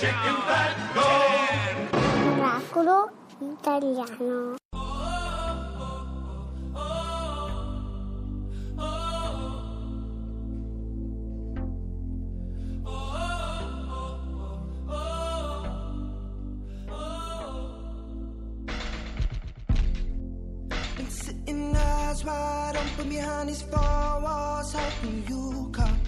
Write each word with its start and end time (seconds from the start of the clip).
chicken 0.00 0.36
fat, 0.48 0.72
go! 0.96 1.08
Miracolo 2.24 2.98
italiano. 3.36 4.56
Wide 22.22 22.76
open 22.76 23.08
behind 23.08 23.48
these 23.48 23.62
four 23.62 24.20
walls, 24.20 24.74
hoping 24.74 25.24
you 25.26 25.70
come. 25.72 25.99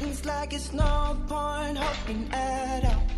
Existence, 0.00 0.24
like 0.24 0.52
it's 0.52 0.72
no 0.72 1.16
point 1.28 1.76
hoping 1.76 2.28
at 2.32 2.84
all. 2.84 3.09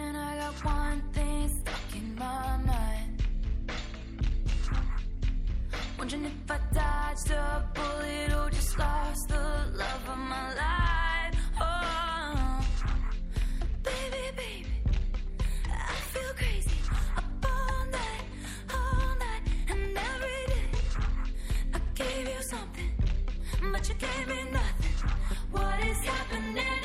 And 0.00 0.16
I 0.16 0.36
got 0.38 0.64
one 0.64 1.02
thing 1.12 1.48
stuck 1.48 1.88
in 1.94 2.14
my 2.16 2.56
mind. 2.70 3.22
Wondering 5.98 6.24
if 6.24 6.50
I 6.50 6.58
dodged 6.72 7.30
a 7.30 7.64
bullet 7.74 8.32
or 8.38 8.50
just 8.50 8.78
lost 8.78 9.28
the 9.28 9.44
love 9.82 10.04
of 10.14 10.18
my 10.18 10.46
life. 10.64 11.36
Oh, 11.60 12.60
baby, 13.82 14.24
baby, 14.36 14.76
I 15.68 15.94
feel 16.12 16.32
crazy 16.40 16.78
up 17.16 17.46
all 17.54 17.84
night, 17.98 18.26
all 18.76 19.08
night, 19.24 19.44
and 19.70 19.98
every 20.08 20.42
day. 20.54 20.70
I 21.74 21.78
gave 21.94 22.26
you 22.34 22.42
something, 22.42 22.90
but 23.72 23.88
you 23.88 23.94
gave 24.06 24.26
me 24.28 24.40
nothing. 24.58 24.96
What 25.52 25.78
is 25.90 25.98
happening 26.12 26.79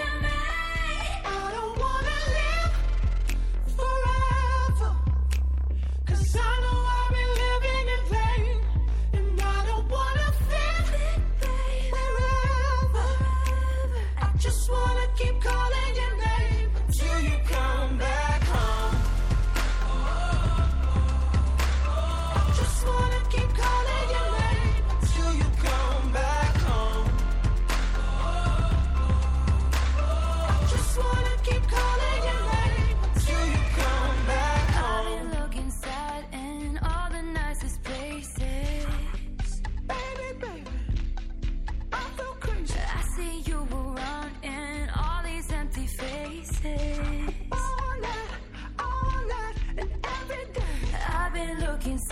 been 51.85 51.97
looking 51.97 52.09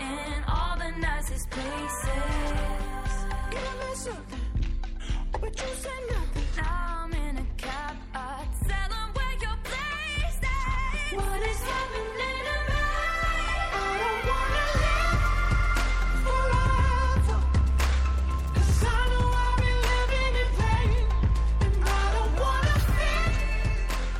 in 0.00 0.44
all 0.48 0.76
the 0.76 0.90
nicest 1.00 1.48
places. 1.50 2.08
Give 3.50 3.74
me 3.80 3.94
something, 3.94 4.40
but 5.40 5.60
you 5.60 5.68
say 5.84 5.98
nothing. 6.10 6.44
Now 6.56 7.04
I'm 7.04 7.12
in 7.12 7.38
a 7.38 7.46
cab. 7.56 7.96
I 8.14 8.44
tell 8.68 8.92
'em 8.98 9.08
where 9.16 9.36
your 9.44 9.58
place 9.70 10.40
is. 10.42 11.12
What 11.16 11.40
is 11.50 11.53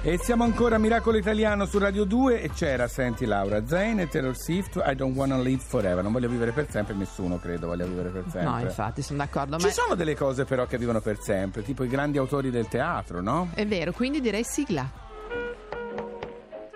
E 0.06 0.18
siamo 0.18 0.44
ancora 0.44 0.76
a 0.76 0.78
Miracolo 0.78 1.16
Italiano 1.16 1.64
su 1.64 1.78
Radio 1.78 2.04
2 2.04 2.42
e 2.42 2.50
c'era, 2.50 2.86
senti 2.88 3.24
Laura, 3.24 3.66
Zayn 3.66 4.00
e 4.00 4.06
Taylor 4.06 4.36
Swift, 4.36 4.82
I 4.84 4.94
don't 4.94 5.16
wanna 5.16 5.38
live 5.38 5.62
forever, 5.66 6.02
non 6.02 6.12
voglio 6.12 6.28
vivere 6.28 6.52
per 6.52 6.68
sempre, 6.68 6.94
nessuno 6.94 7.38
credo 7.38 7.68
voglia 7.68 7.86
vivere 7.86 8.10
per 8.10 8.24
sempre. 8.24 8.50
No, 8.50 8.60
infatti, 8.60 9.00
sono 9.00 9.20
d'accordo. 9.20 9.56
Ci 9.56 9.64
Ma 9.64 9.72
sono 9.72 9.94
delle 9.94 10.14
cose 10.14 10.44
però 10.44 10.66
che 10.66 10.76
vivono 10.76 11.00
per 11.00 11.20
sempre, 11.20 11.62
tipo 11.62 11.84
i 11.84 11.88
grandi 11.88 12.18
autori 12.18 12.50
del 12.50 12.68
teatro, 12.68 13.22
no? 13.22 13.48
è 13.54 13.66
vero, 13.66 13.92
quindi 13.92 14.20
direi 14.20 14.44
sigla. 14.44 14.86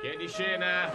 Chiedi 0.00 0.26
scena! 0.26 0.90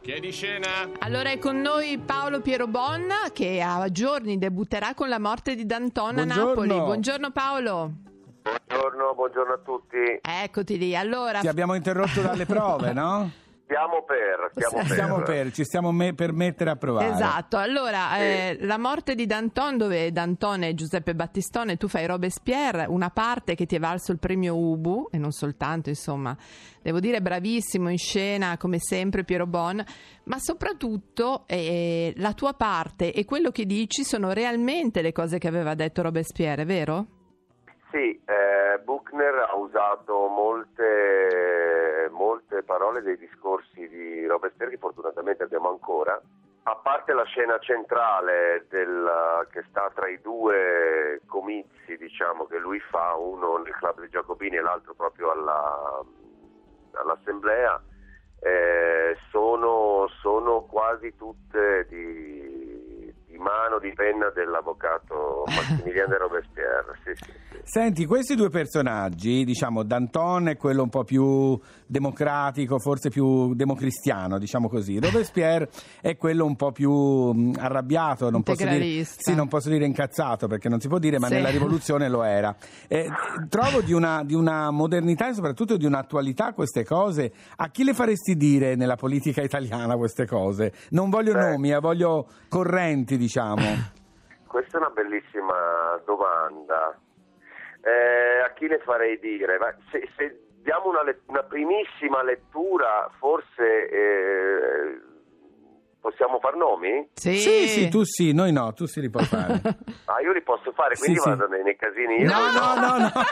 Chiedi 0.00 0.32
scena! 0.32 0.88
Allora 1.00 1.32
è 1.32 1.38
con 1.38 1.60
noi 1.60 1.98
Paolo 1.98 2.40
Piero 2.40 2.66
Bonna 2.66 3.28
che 3.30 3.60
a 3.60 3.86
giorni 3.90 4.38
debutterà 4.38 4.94
con 4.94 5.10
la 5.10 5.18
morte 5.18 5.54
di 5.54 5.66
D'Antona 5.66 6.22
a 6.22 6.24
Buongiorno. 6.24 6.64
Napoli. 6.64 6.80
Buongiorno 6.80 7.30
Paolo. 7.30 7.92
Buongiorno, 8.44 9.14
buongiorno 9.14 9.52
a 9.54 9.58
tutti. 9.64 9.96
Eccoti 10.20 10.76
lì. 10.76 10.94
Allora, 10.94 11.40
Ti 11.40 11.48
abbiamo 11.48 11.74
interrotto 11.74 12.20
dalle 12.20 12.44
prove, 12.44 12.92
no? 12.92 13.30
Stiamo 13.64 14.04
per, 14.04 14.50
stiamo 14.52 14.76
per. 14.76 14.92
Stiamo 14.92 15.22
per, 15.22 15.52
ci 15.52 15.64
stiamo 15.64 15.90
me- 15.90 16.12
per 16.14 16.32
mettere 16.34 16.68
a 16.68 16.76
provare. 16.76 17.08
Esatto, 17.08 17.56
allora 17.56 18.18
eh, 18.18 18.58
la 18.60 18.76
morte 18.76 19.14
di 19.14 19.24
Danton 19.24 19.78
dove 19.78 20.12
Danton 20.12 20.64
è 20.64 20.74
Giuseppe 20.74 21.14
Battistone, 21.14 21.78
tu 21.78 21.88
fai 21.88 22.04
Robespierre, 22.04 22.84
una 22.86 23.08
parte 23.08 23.54
che 23.54 23.64
ti 23.64 23.76
è 23.76 23.78
valso 23.78 24.12
il 24.12 24.18
premio 24.18 24.54
Ubu 24.54 25.08
e 25.10 25.16
non 25.16 25.30
soltanto, 25.32 25.88
insomma, 25.88 26.36
devo 26.82 27.00
dire 27.00 27.22
bravissimo 27.22 27.88
in 27.88 27.98
scena 27.98 28.58
come 28.58 28.78
sempre 28.78 29.24
Piero 29.24 29.46
Bon, 29.46 29.82
ma 30.24 30.36
soprattutto 30.38 31.44
eh, 31.46 32.12
la 32.18 32.34
tua 32.34 32.52
parte 32.52 33.14
e 33.14 33.24
quello 33.24 33.50
che 33.50 33.64
dici 33.64 34.04
sono 34.04 34.34
realmente 34.34 35.00
le 35.00 35.12
cose 35.12 35.38
che 35.38 35.48
aveva 35.48 35.74
detto 35.74 36.02
Robespierre, 36.02 36.66
vero? 36.66 37.06
Sì, 37.94 38.20
eh, 38.26 38.80
Buchner 38.82 39.46
ha 39.48 39.54
usato 39.54 40.26
molte, 40.26 42.08
molte 42.10 42.64
parole 42.64 43.02
dei 43.02 43.16
discorsi 43.16 43.86
di 43.86 44.26
Robespierre 44.26 44.72
che 44.72 44.78
fortunatamente 44.78 45.44
abbiamo 45.44 45.68
ancora. 45.68 46.20
A 46.64 46.74
parte 46.74 47.12
la 47.12 47.22
scena 47.22 47.56
centrale 47.60 48.66
del- 48.68 49.46
che 49.52 49.62
sta 49.68 49.92
tra 49.94 50.08
i 50.08 50.20
due 50.20 51.20
comizi 51.28 51.96
diciamo, 51.96 52.46
che 52.46 52.58
lui 52.58 52.80
fa, 52.80 53.14
uno 53.14 53.58
nel 53.58 53.72
club 53.76 54.00
dei 54.00 54.08
Giacobini 54.08 54.56
e 54.56 54.60
l'altro 54.60 54.94
proprio 54.94 55.30
alla- 55.30 56.02
all'assemblea, 56.94 57.80
eh, 58.40 59.16
sono, 59.30 60.08
sono 60.20 60.62
quasi 60.62 61.14
tutte 61.14 61.86
di, 61.88 62.33
di 63.34 63.36
di 63.36 63.38
mano 63.38 63.78
di 63.80 63.92
penna 63.94 64.30
dell'avvocato 64.30 65.42
Massimiliano 65.46 66.10
de 66.10 66.18
Robespierre. 66.18 66.94
Sì, 67.04 67.10
sì, 67.16 67.24
sì. 67.50 67.58
Senti, 67.64 68.04
questi 68.04 68.34
due 68.36 68.50
personaggi, 68.50 69.44
diciamo, 69.44 69.82
Danton 69.82 70.48
è 70.48 70.56
quello 70.56 70.82
un 70.82 70.90
po' 70.90 71.02
più 71.02 71.58
democratico, 71.86 72.78
forse 72.78 73.08
più 73.08 73.54
democristiano, 73.54 74.38
diciamo 74.38 74.68
così. 74.68 75.00
Robespierre 75.00 75.68
è 76.00 76.16
quello 76.16 76.44
un 76.44 76.56
po' 76.56 76.72
più 76.72 76.92
mh, 76.92 77.54
arrabbiato, 77.58 78.30
non 78.30 78.42
posso 78.42 78.66
dire, 78.66 79.04
sì, 79.04 79.34
non 79.34 79.48
posso 79.48 79.68
dire 79.70 79.84
incazzato 79.86 80.46
perché 80.46 80.68
non 80.68 80.78
si 80.80 80.88
può 80.88 80.98
dire, 80.98 81.18
ma 81.18 81.26
Sì. 81.28 81.34
nella 81.34 81.48
rivoluzione 81.50 82.08
lo 82.08 82.22
era. 82.22 82.54
Eh, 82.86 83.08
trovo 83.48 83.80
di 83.80 83.92
una, 83.92 84.22
di 84.24 84.34
una 84.34 84.70
modernità 84.70 85.28
e 85.28 85.34
soprattutto 85.34 85.76
di 85.76 85.86
un'attualità 85.86 86.52
queste 86.52 86.84
cose. 86.84 87.32
A 87.56 87.68
chi 87.70 87.82
le 87.82 87.94
faresti 87.94 88.36
dire 88.36 88.74
nella 88.76 88.96
politica 88.96 89.42
italiana 89.42 89.96
queste 89.96 90.26
cose? 90.26 90.72
Non 90.90 91.08
voglio 91.10 91.32
Beh. 91.32 91.50
nomi, 91.50 91.72
eh, 91.72 91.80
voglio 91.80 92.28
correnti, 92.48 93.16
diciamo. 93.24 93.62
Questa 94.46 94.76
è 94.76 94.80
una 94.80 94.90
bellissima 94.90 96.00
domanda. 96.04 96.96
Eh, 97.82 98.40
a 98.44 98.52
chi 98.52 98.68
le 98.68 98.78
farei 98.84 99.18
dire? 99.18 99.58
Se, 99.90 100.08
se 100.16 100.46
diamo 100.62 100.88
una, 100.90 101.02
le- 101.02 101.22
una 101.26 101.42
primissima 101.42 102.22
lettura, 102.22 103.10
forse 103.18 103.88
eh, 103.88 105.00
possiamo 106.04 106.38
far 106.38 106.54
nomi? 106.54 107.08
Sì, 107.14 107.36
Sì, 107.38 107.66
sì, 107.68 107.88
tu 107.88 108.04
sì, 108.04 108.32
noi 108.32 108.52
no, 108.52 108.74
tu 108.74 108.84
sì 108.84 109.00
li 109.00 109.08
puoi 109.08 109.24
fare. 109.24 109.60
Ah, 110.14 110.20
io 110.20 110.32
li 110.32 110.42
posso 110.42 110.70
fare, 110.76 110.94
quindi 110.96 111.16
Sì, 111.16 111.22
sì. 111.22 111.28
vado 111.30 111.48
nei, 111.48 111.62
nei 111.64 111.76
casini 111.76 112.20
io? 112.20 112.28
No, 112.30 112.50
no, 112.52 112.74
no, 112.78 112.98
no. 112.98 113.10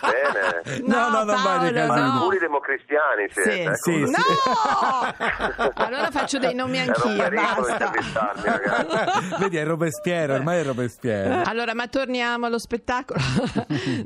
Bene. 0.00 0.80
No, 0.86 1.08
no, 1.10 1.22
non 1.24 1.42
vai 1.42 1.60
nei 1.60 1.72
casini. 1.72 2.00
no. 2.12 2.18
Puri 2.22 2.38
democristiani 2.38 3.28
Sì, 3.28 3.40
siete. 3.42 3.62
ecco. 3.62 3.74
sì, 3.76 4.06
sì. 4.06 4.10
No! 4.10 5.70
allora 5.84 6.10
faccio 6.10 6.38
dei 6.38 6.54
nomi 6.54 6.78
anch'io, 6.80 7.28
basta. 7.28 7.92
Vedi, 9.38 9.56
è 9.58 9.64
Robespierre, 9.64 10.32
ormai 10.34 10.60
è 10.60 10.64
Robespierre. 10.64 11.42
Allora, 11.44 11.74
ma 11.74 11.86
torniamo 11.86 12.46
allo 12.46 12.58
spettacolo. 12.58 13.20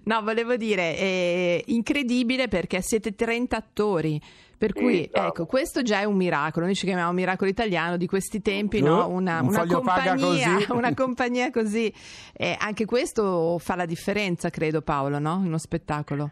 no, 0.04 0.22
volevo 0.22 0.56
dire, 0.56 0.96
è 0.96 1.62
incredibile 1.66 2.48
perché 2.48 2.82
siete 2.82 3.14
30 3.14 3.56
attori. 3.56 4.20
Per 4.56 4.72
cui, 4.72 5.08
bravo. 5.10 5.28
ecco, 5.28 5.46
questo 5.46 5.82
già 5.82 6.00
è 6.00 6.04
un 6.04 6.16
miracolo. 6.16 6.66
Noi 6.66 6.74
ci 6.74 6.86
chiamiamo 6.86 7.12
miracolo 7.12 7.50
italiano 7.50 7.96
di 7.96 8.06
questi 8.06 8.40
tempi, 8.40 8.80
no? 8.80 9.08
Una, 9.08 9.40
un 9.40 9.48
una 9.48 9.66
compagnia, 9.66 10.14
così. 10.14 10.66
una 10.72 10.94
compagnia 10.94 11.50
così. 11.50 11.92
E 12.32 12.56
anche 12.58 12.84
questo 12.84 13.58
fa 13.58 13.74
la 13.74 13.86
differenza, 13.86 14.50
credo, 14.50 14.82
Paolo, 14.82 15.18
no? 15.18 15.38
In 15.40 15.46
uno 15.46 15.58
spettacolo. 15.58 16.30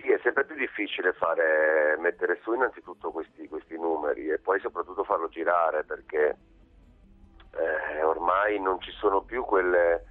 Sì, 0.00 0.10
è 0.10 0.18
sempre 0.22 0.44
più 0.44 0.56
difficile 0.56 1.12
fare, 1.12 1.96
mettere 2.00 2.38
su 2.42 2.52
innanzitutto 2.52 3.10
questi, 3.10 3.46
questi 3.48 3.76
numeri 3.76 4.28
e 4.28 4.38
poi 4.38 4.60
soprattutto 4.60 5.04
farlo 5.04 5.28
girare 5.28 5.84
perché 5.84 6.36
eh, 7.52 8.02
ormai 8.02 8.60
non 8.60 8.80
ci 8.80 8.90
sono 8.92 9.22
più 9.22 9.44
quelle, 9.44 10.04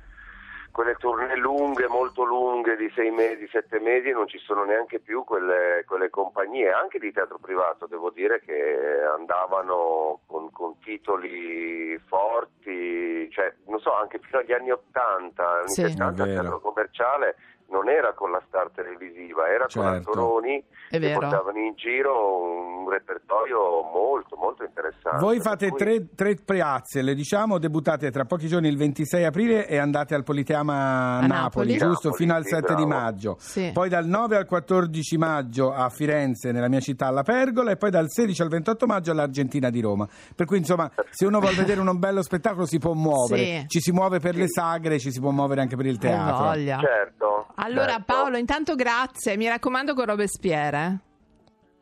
quelle 0.71 0.95
tournée 0.95 1.35
lunghe, 1.35 1.87
molto 1.87 2.23
lunghe 2.23 2.75
di 2.75 2.91
sei 2.95 3.11
mesi, 3.11 3.47
sette 3.51 3.79
mesi, 3.79 4.11
non 4.11 4.27
ci 4.27 4.37
sono 4.39 4.63
neanche 4.63 4.99
più 4.99 5.23
quelle, 5.23 5.83
quelle 5.87 6.09
compagnie, 6.09 6.71
anche 6.71 6.99
di 6.99 7.11
teatro 7.11 7.37
privato, 7.39 7.87
devo 7.87 8.09
dire, 8.09 8.39
che 8.39 9.01
andavano 9.17 10.21
con, 10.25 10.51
con 10.51 10.79
titoli 10.79 11.97
forti, 12.07 13.29
cioè, 13.31 13.53
non 13.67 13.79
so, 13.79 13.93
anche 13.93 14.19
fino 14.19 14.39
agli 14.39 14.53
anni 14.53 14.71
80, 14.71 15.49
anni 15.49 15.69
Sì. 15.69 15.81
70 15.81 16.23
il 16.23 16.33
teatro 16.33 16.59
commerciale 16.59 17.35
non 17.71 17.89
era 17.89 18.13
con 18.13 18.31
la 18.31 18.41
star 18.47 18.69
televisiva, 18.73 19.47
era 19.47 19.65
con 19.71 19.83
Certo. 19.83 20.09
attoroni 20.11 20.57
È 20.89 20.91
che 20.91 20.99
vero. 20.99 21.19
portavano 21.19 21.57
in 21.59 21.73
giro 21.75 22.41
un 22.41 22.89
repertorio 22.89 23.83
molto, 23.93 24.35
molto 24.35 24.63
interessante. 24.63 25.19
Voi 25.19 25.39
fate 25.39 25.69
cui- 25.69 25.77
tre, 25.77 26.07
tre 26.15 26.35
piazze, 26.35 27.01
le 27.01 27.13
diciamo, 27.13 27.57
debuttate 27.59 28.09
tra 28.11 28.25
pochi 28.25 28.47
giorni 28.47 28.67
il 28.67 28.77
26 28.77 29.23
aprile 29.25 29.67
e 29.67 29.77
andate 29.77 30.15
al 30.15 30.23
Politeama 30.23 31.17
A 31.17 31.19
Napoli, 31.21 31.27
Napoli. 31.29 31.77
giusto? 31.77 32.07
Napoli, 32.09 32.13
Fino 32.15 32.33
al 32.35 32.43
sì, 32.43 32.49
7 32.49 32.75
di 32.75 32.85
bravo. 32.85 32.87
maggio. 33.03 33.35
Sì. 33.39 33.69
Poi 33.73 33.89
dal 33.89 34.05
9 34.05 34.35
al 34.37 34.45
14 34.45 35.17
maggio 35.17 35.71
a 35.73 35.89
Firenze, 35.89 36.51
nella 36.51 36.67
mia 36.69 36.79
città, 36.79 37.07
alla 37.07 37.23
Pergola, 37.23 37.71
e 37.71 37.77
poi 37.77 37.89
dal 37.91 38.09
16 38.09 38.41
al 38.41 38.49
28 38.49 38.85
maggio 38.87 39.11
all'Argentina 39.11 39.69
di 39.69 39.81
Roma. 39.81 40.07
Per 40.35 40.45
cui, 40.45 40.57
insomma, 40.57 40.89
se 41.09 41.25
uno 41.25 41.39
vuole 41.39 41.55
vedere 41.55 41.79
un 41.81 41.97
bello 41.99 42.21
spettacolo 42.23 42.65
si 42.65 42.79
può 42.79 42.93
muovere. 42.93 43.43
Sì. 43.61 43.65
Ci 43.67 43.79
si 43.81 43.91
muove 43.91 44.19
per 44.19 44.35
le 44.35 44.47
sagre, 44.47 44.99
ci 44.99 45.11
si 45.11 45.19
può 45.19 45.29
muovere 45.31 45.61
anche 45.61 45.75
per 45.75 45.85
il 45.85 45.97
teatro. 45.97 46.45
voglia. 46.45 46.79
Certo. 46.79 47.47
Allora, 47.61 47.91
certo. 47.93 48.03
Paolo, 48.05 48.37
intanto 48.37 48.75
grazie. 48.75 49.37
Mi 49.37 49.47
raccomando 49.47 49.93
con 49.93 50.05
Robespierre. 50.05 50.77
eh. 51.03 51.07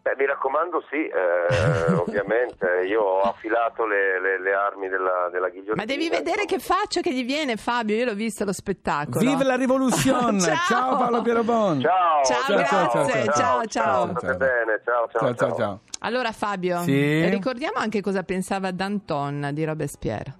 Beh, 0.07 0.15
mi 0.18 0.25
raccomando, 0.25 0.81
sì, 0.89 1.06
eh, 1.06 1.91
ovviamente. 2.00 2.65
Io 2.88 3.01
ho 3.01 3.21
affilato 3.21 3.85
le, 3.85 4.21
le- 4.21 4.39
le 4.41 4.53
armi 4.53 4.88
della, 4.88 5.27
della 5.31 5.50
ghigliottina. 5.50 5.75
Ma 5.75 5.83
devi 5.85 6.07
vedere 6.09 6.45
che 6.45 6.59
faccia 6.59 7.01
che 7.01 7.13
gli 7.13 7.25
viene, 7.25 7.57
Fabio. 7.57 7.95
Io 7.95 8.06
l'ho 8.06 8.13
visto 8.13 8.45
lo 8.45 8.53
spettacolo. 8.53 9.19
Vive 9.19 9.44
la 9.44 9.56
rivoluzione! 9.56 10.39
Ciao. 10.39 10.56
ciao 10.68 10.97
Paolo 10.97 11.21
Pierobon! 11.21 11.81
Ciao, 11.81 12.24
Ciao, 12.24 12.45
Ciao, 12.45 12.65
ciao, 12.65 13.03
grazie. 13.06 13.24
ciao, 13.25 13.33
ciao, 13.33 13.65
ciao. 13.68 14.18
State 14.18 14.38
bene, 14.38 14.81
ciao, 14.85 15.07
ciao, 15.12 15.19
ciao, 15.21 15.35
ciao. 15.35 15.56
ciao. 15.57 15.79
Allora, 16.00 16.31
Fabio, 16.31 16.81
Sì? 16.83 17.27
ricordiamo 17.29 17.77
anche 17.79 18.00
cosa 18.01 18.24
pensava 18.24 18.71
Danton 18.71 19.50
di 19.51 19.65
Robespierre. 19.65 20.33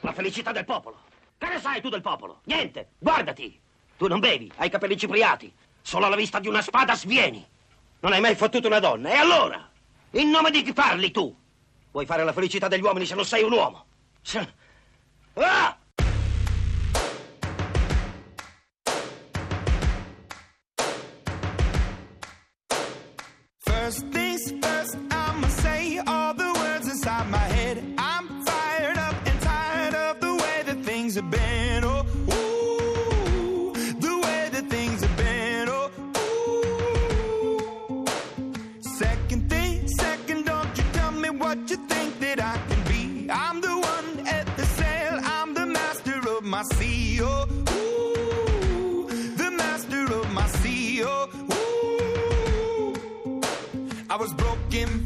La 0.00 0.12
felicità 0.12 0.52
del 0.52 0.66
popolo. 0.66 0.98
Che 1.38 1.48
ne 1.48 1.58
sai 1.60 1.80
tu 1.80 1.88
del 1.88 2.02
popolo? 2.02 2.40
Niente. 2.44 2.90
Guardati. 2.98 3.62
Tu 3.96 4.08
non 4.08 4.20
bevi, 4.20 4.50
hai 4.56 4.66
i 4.66 4.70
capelli 4.70 4.96
cipriati. 4.96 5.52
Solo 5.80 6.06
alla 6.06 6.16
vista 6.16 6.40
di 6.40 6.48
una 6.48 6.62
spada 6.62 6.94
svieni. 6.96 7.46
Non 8.00 8.12
hai 8.12 8.20
mai 8.20 8.34
fottuto 8.34 8.66
una 8.66 8.80
donna. 8.80 9.10
E 9.10 9.16
allora? 9.16 9.70
In 10.12 10.30
nome 10.30 10.50
di 10.50 10.62
chi 10.62 10.72
parli 10.72 11.10
tu? 11.10 11.34
Vuoi 11.90 12.06
fare 12.06 12.24
la 12.24 12.32
felicità 12.32 12.68
degli 12.68 12.82
uomini 12.82 13.06
se 13.06 13.14
non 13.14 13.24
sei 13.24 13.42
un 13.42 13.52
uomo? 13.52 13.86
Ah! 15.34 15.76
First 23.58 24.08
things 24.10 24.50
first, 24.60 24.96
I'ma 25.10 25.48
say 25.48 25.98
all 26.06 26.34
the 26.34 26.52
words 26.52 26.88
inside 26.88 27.28
my 27.28 27.36
head. 27.38 27.78
I'm 27.98 28.42
fired 28.44 28.96
up 28.96 29.14
and 29.26 29.40
tired 29.40 29.94
of 29.94 30.20
the 30.20 30.34
way 30.34 30.62
that 30.64 30.84
things 30.84 31.16
have 31.16 31.30
been. 31.30 31.53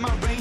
My 0.00 0.14
rain 0.26 0.31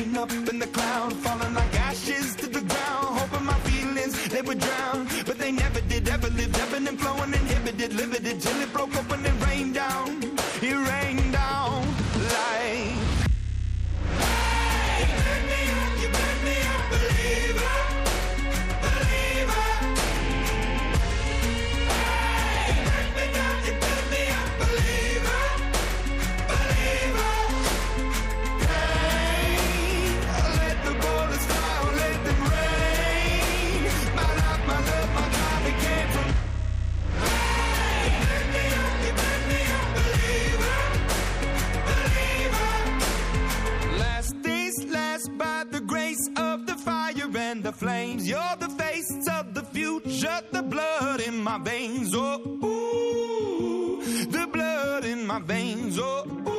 the 47.72 47.78
flames. 47.78 48.28
You're 48.28 48.56
the 48.60 48.70
face 48.70 49.28
of 49.28 49.54
the 49.54 49.64
future, 49.72 50.42
the 50.52 50.62
blood 50.64 51.22
in 51.26 51.42
my 51.42 51.58
veins. 51.64 52.14
Oh, 52.14 52.40
ooh, 52.64 54.02
the 54.30 54.48
blood 54.52 55.06
in 55.06 55.26
my 55.26 55.40
veins. 55.44 55.98
Oh, 55.98 56.24
ooh. 56.28 56.52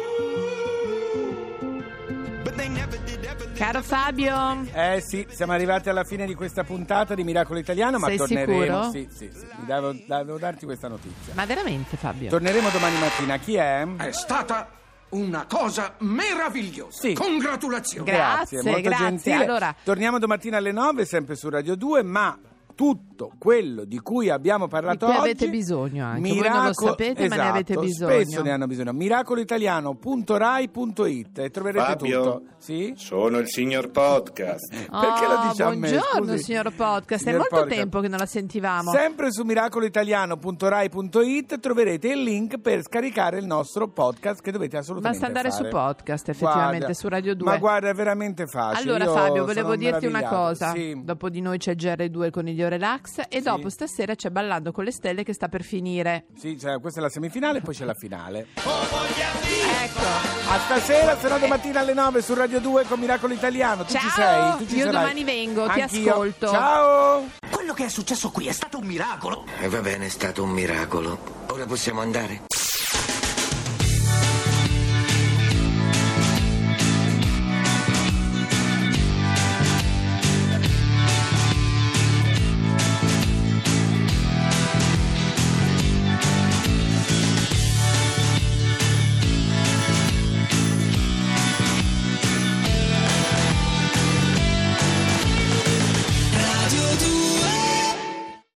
But 2.44 2.56
they 2.56 2.68
never 2.68 2.96
did, 3.04 3.24
ever. 3.24 3.46
Caro 3.54 3.82
Fabio, 3.82 4.64
Eh 4.74 5.00
sì, 5.00 5.26
siamo 5.30 5.52
arrivati 5.52 5.88
alla 5.88 6.04
fine 6.04 6.26
di 6.26 6.34
questa 6.34 6.64
puntata 6.64 7.14
di 7.14 7.22
Miracolo 7.24 7.58
Italiano, 7.58 7.98
ma 7.98 8.08
Sei 8.08 8.16
torneremo. 8.16 8.62
sicuro? 8.62 8.90
Sì, 8.90 9.08
sì, 9.10 9.30
sì. 9.32 9.46
Mi 9.58 9.66
Devo, 9.66 9.92
devo 10.06 10.38
darti 10.38 10.64
questa 10.64 10.88
notizia. 10.88 11.34
ma 11.34 11.44
veramente 11.46 11.96
Fabio? 11.96 12.30
Torneremo 12.30 12.68
domani 12.70 12.98
mattina. 12.98 13.38
Chi 13.38 13.54
è? 13.54 13.86
È 13.96 14.12
stata 14.12 14.68
una 15.12 15.46
cosa 15.48 15.94
meravigliosa. 15.98 17.00
Sì. 17.00 17.14
Congratulazioni. 17.14 18.10
Grazie, 18.10 18.62
molto 18.62 18.80
grazie. 18.80 19.06
gentile. 19.06 19.44
Allora- 19.44 19.74
Torniamo 19.82 20.18
domattina 20.18 20.58
alle 20.58 20.72
9, 20.72 21.04
sempre 21.04 21.34
su 21.34 21.48
Radio 21.48 21.74
2, 21.74 22.02
ma 22.02 22.38
tutto 22.74 23.30
quello 23.38 23.84
di 23.84 23.98
cui 24.00 24.28
abbiamo 24.30 24.66
parlato 24.68 25.06
oggi 25.06 25.16
avete 25.16 25.48
bisogno 25.48 26.04
anche. 26.04 26.28
Voi 26.34 26.48
non 26.48 26.64
lo 26.66 26.72
sapete, 26.74 27.28
ma 27.28 27.36
ne 27.36 27.48
avete 27.48 27.72
Esatto, 27.72 27.86
bisogno. 27.86 28.10
spesso 28.20 28.42
ne 28.42 28.50
hanno 28.50 28.66
bisogno 28.66 28.92
miracoloitaliano.rai.it 28.92 31.38
e 31.38 31.50
troverete 31.50 31.84
Fabio? 31.84 32.22
tutto 32.22 32.42
sì? 32.58 32.92
Sono 32.96 33.38
il 33.38 33.48
signor 33.48 33.90
podcast. 33.90 34.70
perché 34.90 35.26
lo 35.26 35.40
Oh, 35.42 35.48
dice 35.48 35.62
a 35.62 35.70
me, 35.74 35.90
buongiorno 35.90 36.36
signor 36.36 36.74
podcast, 36.74 37.22
Signor 37.24 37.34
è 37.34 37.38
molto 37.38 37.56
podcast. 37.56 37.78
tempo 37.80 38.00
che 38.00 38.08
non 38.08 38.18
la 38.18 38.26
sentivamo. 38.26 38.90
Sempre 38.92 39.32
su 39.32 39.42
miracoloitaliano.rai.it 39.44 41.58
troverete 41.60 42.08
il 42.08 42.22
link 42.22 42.58
per 42.58 42.82
scaricare 42.82 43.38
il 43.38 43.46
nostro 43.46 43.88
podcast 43.88 44.40
che 44.42 44.52
dovete 44.52 44.76
assolutamente 44.76 45.18
Basta 45.18 45.26
andare 45.38 45.50
fare. 45.54 45.64
su 45.64 45.70
podcast, 45.70 46.28
effettivamente, 46.28 46.78
Guarda, 46.78 46.94
su 46.94 47.08
Radio 47.08 47.34
2. 47.34 47.50
Ma 47.50 47.56
guarda, 47.58 47.88
è 47.88 47.94
veramente 47.94 48.46
facile. 48.46 48.88
Allora 48.90 49.04
Io 49.04 49.12
Fabio, 49.12 49.44
volevo 49.44 49.76
dirti 49.76 50.06
una 50.06 50.22
cosa. 50.22 50.70
Sì. 50.72 51.00
Dopo 51.02 51.28
di 51.28 51.40
noi 51.40 51.58
c'è 51.58 51.74
GR2 51.74 52.30
con 52.30 52.46
il 52.48 52.54
Relax 52.68 53.22
e 53.28 53.40
dopo 53.40 53.68
stasera 53.68 54.14
c'è 54.14 54.30
Ballando 54.30 54.72
con 54.72 54.84
le 54.84 54.92
stelle 54.92 55.22
che 55.24 55.32
sta 55.32 55.48
per 55.48 55.62
finire. 55.62 56.26
Sì, 56.36 56.58
cioè, 56.58 56.80
questa 56.80 57.00
è 57.00 57.02
la 57.02 57.08
semifinale 57.08 57.58
e 57.58 57.60
poi 57.62 57.74
c'è 57.74 57.84
la 57.84 57.94
finale. 57.94 58.48
Ecco. 58.56 60.00
A 60.48 60.58
stasera, 60.64 61.18
se 61.18 61.28
no 61.28 61.38
domattina 61.38 61.80
alle 61.80 61.94
9 61.94 62.22
su 62.22 62.34
Radio 62.34 62.60
2 62.60 62.84
con 62.84 62.98
Miracolo 63.00 63.32
Italiano. 63.34 63.84
Tu 63.84 63.94
ci 63.94 64.08
Ciao, 64.08 64.10
sei? 64.58 64.66
Tu 64.66 64.72
ci 64.72 64.76
io 64.78 64.84
sarai? 64.84 65.00
domani 65.00 65.24
vengo, 65.24 65.66
ti 65.68 65.80
Anch'io. 65.80 66.10
ascolto. 66.12 66.48
Ciao! 66.48 67.24
Quello 67.50 67.72
che 67.74 67.84
è 67.86 67.88
successo 67.88 68.30
qui 68.30 68.46
è 68.48 68.52
stato 68.52 68.78
un 68.78 68.84
miracolo. 68.86 69.44
E 69.60 69.68
va 69.68 69.80
bene, 69.80 70.06
è 70.06 70.08
stato 70.08 70.42
un 70.42 70.50
miracolo. 70.50 71.18
Ora 71.48 71.64
possiamo 71.66 72.00
andare? 72.00 72.42